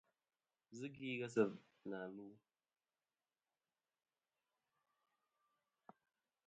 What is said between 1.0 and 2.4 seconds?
ghesi na lu.